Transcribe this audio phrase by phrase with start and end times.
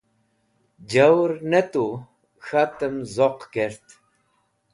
[0.91, 1.85] Jawẽr ne tu
[2.43, 3.85] k̃hatẽm zoq kert.